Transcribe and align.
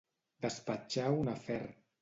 Despatxar 0.45 1.13
un 1.21 1.31
afer. 1.37 1.63